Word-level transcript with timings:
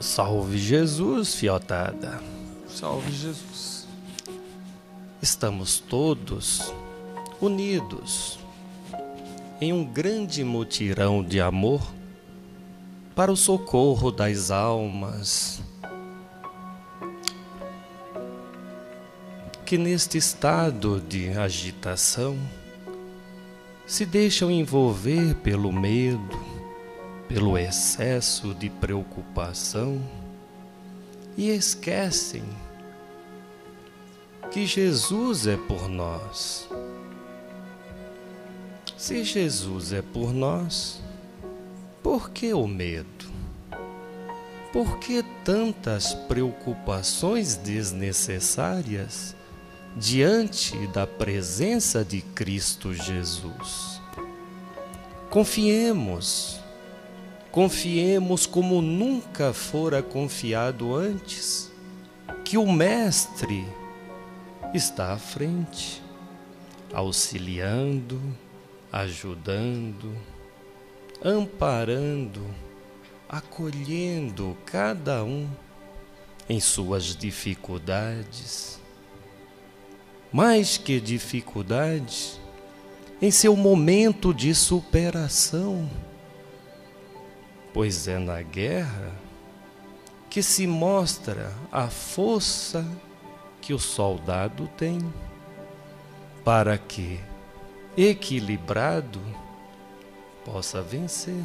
Salve 0.00 0.58
Jesus, 0.58 1.34
fiotada. 1.34 2.20
Salve 2.68 3.10
Jesus. 3.10 3.88
Estamos 5.20 5.80
todos 5.80 6.72
unidos 7.40 8.38
em 9.60 9.72
um 9.72 9.84
grande 9.84 10.44
mutirão 10.44 11.22
de 11.22 11.40
amor 11.40 11.82
para 13.14 13.32
o 13.32 13.36
socorro 13.36 14.12
das 14.12 14.52
almas 14.52 15.60
que 19.66 19.76
neste 19.76 20.16
estado 20.16 21.00
de 21.00 21.30
agitação 21.30 22.38
se 23.84 24.06
deixam 24.06 24.50
envolver 24.50 25.34
pelo 25.42 25.72
medo, 25.72 26.57
pelo 27.28 27.58
excesso 27.58 28.54
de 28.54 28.70
preocupação 28.70 30.00
e 31.36 31.50
esquecem 31.50 32.42
que 34.50 34.66
Jesus 34.66 35.46
é 35.46 35.56
por 35.56 35.88
nós. 35.88 36.68
Se 38.96 39.22
Jesus 39.22 39.92
é 39.92 40.00
por 40.00 40.32
nós, 40.32 41.00
por 42.02 42.30
que 42.30 42.54
o 42.54 42.66
medo? 42.66 43.28
Por 44.72 44.98
que 44.98 45.22
tantas 45.44 46.14
preocupações 46.14 47.56
desnecessárias 47.56 49.36
diante 49.96 50.86
da 50.88 51.06
presença 51.06 52.04
de 52.04 52.22
Cristo 52.22 52.94
Jesus? 52.94 54.00
Confiemos 55.30 56.57
Confiemos 57.50 58.46
como 58.46 58.82
nunca 58.82 59.54
fora 59.54 60.02
confiado 60.02 60.94
antes, 60.94 61.72
que 62.44 62.58
o 62.58 62.70
Mestre 62.70 63.66
está 64.74 65.12
à 65.12 65.18
frente, 65.18 66.02
auxiliando, 66.92 68.20
ajudando, 68.92 70.14
amparando, 71.24 72.44
acolhendo 73.28 74.56
cada 74.66 75.24
um 75.24 75.48
em 76.48 76.60
suas 76.60 77.16
dificuldades. 77.16 78.78
Mais 80.30 80.76
que 80.76 81.00
dificuldades, 81.00 82.38
em 83.22 83.30
seu 83.30 83.56
momento 83.56 84.34
de 84.34 84.54
superação 84.54 85.88
pois 87.72 88.08
é 88.08 88.18
na 88.18 88.42
guerra 88.42 89.12
que 90.30 90.42
se 90.42 90.66
mostra 90.66 91.52
a 91.72 91.88
força 91.88 92.86
que 93.60 93.72
o 93.72 93.78
soldado 93.78 94.68
tem, 94.76 94.98
para 96.44 96.78
que, 96.78 97.18
equilibrado, 97.96 99.20
possa 100.44 100.80
vencer. 100.80 101.42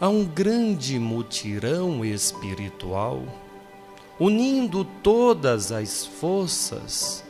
Há 0.00 0.08
um 0.08 0.24
grande 0.24 0.98
mutirão 0.98 2.04
espiritual 2.04 3.22
unindo 4.18 4.84
todas 4.84 5.72
as 5.72 6.04
forças 6.04 7.24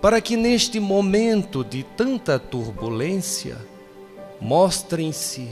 para 0.00 0.20
que 0.20 0.36
neste 0.36 0.80
momento 0.80 1.64
de 1.64 1.84
tanta 1.84 2.38
turbulência 2.38 3.56
mostrem-se 4.40 5.48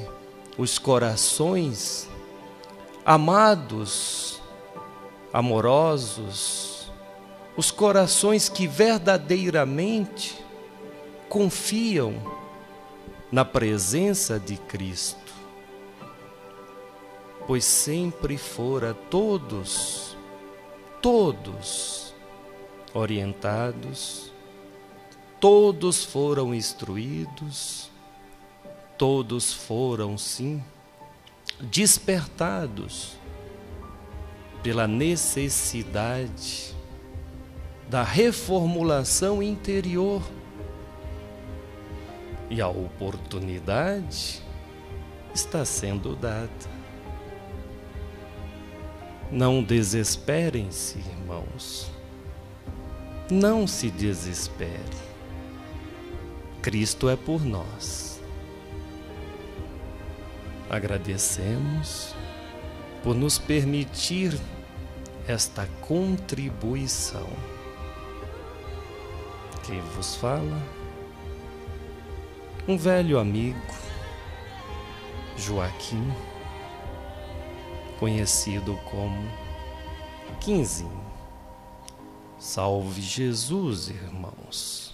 os 0.60 0.78
corações 0.78 2.06
amados, 3.02 4.42
amorosos, 5.32 6.92
os 7.56 7.70
corações 7.70 8.50
que 8.50 8.66
verdadeiramente 8.66 10.38
confiam 11.30 12.14
na 13.32 13.42
presença 13.42 14.38
de 14.38 14.58
Cristo, 14.58 15.32
pois 17.46 17.64
sempre 17.64 18.36
fora 18.36 18.92
todos, 18.92 20.14
todos 21.00 22.12
orientados, 22.92 24.30
todos 25.40 26.04
foram 26.04 26.54
instruídos, 26.54 27.89
todos 29.00 29.50
foram, 29.50 30.18
sim, 30.18 30.62
despertados 31.58 33.16
pela 34.62 34.86
necessidade 34.86 36.74
da 37.88 38.02
reformulação 38.02 39.42
interior 39.42 40.22
e 42.50 42.60
a 42.60 42.68
oportunidade 42.68 44.42
está 45.34 45.64
sendo 45.64 46.14
dada. 46.14 46.50
Não 49.32 49.62
desesperem-se, 49.62 50.98
irmãos. 50.98 51.90
Não 53.30 53.66
se 53.66 53.90
desespere. 53.90 55.00
Cristo 56.60 57.08
é 57.08 57.16
por 57.16 57.42
nós. 57.42 58.09
Agradecemos 60.70 62.14
por 63.02 63.16
nos 63.16 63.40
permitir 63.40 64.38
esta 65.26 65.66
contribuição. 65.80 67.26
Quem 69.66 69.80
vos 69.80 70.14
fala? 70.14 70.62
Um 72.68 72.78
velho 72.78 73.18
amigo, 73.18 73.58
Joaquim, 75.36 76.08
conhecido 77.98 78.76
como 78.88 79.28
Quinzinho. 80.40 81.04
Salve 82.38 83.02
Jesus, 83.02 83.88
irmãos. 83.88 84.89